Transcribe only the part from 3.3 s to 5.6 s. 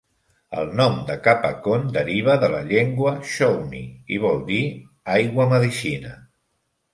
shawnee i vol dir "aigua